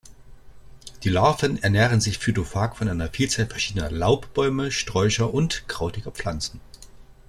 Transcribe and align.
Die 1.03 1.09
Larven 1.09 1.61
ernähren 1.61 2.01
sich 2.01 2.17
phytophag 2.17 2.75
von 2.75 2.89
einer 2.89 3.07
Vielzahl 3.09 3.45
verschiedener 3.45 3.91
Laubbäume, 3.91 4.69
-sträucher 4.71 5.25
und 5.29 5.67
krautiger 5.67 6.09
Pflanzen. 6.09 6.59